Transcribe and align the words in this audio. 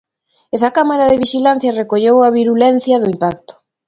Esa 0.55 0.73
cámara 0.77 1.09
de 1.09 1.19
vixilancia 1.23 1.77
recolleu 1.81 2.15
a 2.21 2.33
virulencia 2.39 2.99
do 3.01 3.07
impacto. 3.13 3.53